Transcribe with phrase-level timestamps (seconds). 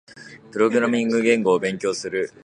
[0.51, 2.31] プログラミング言語を勉強する。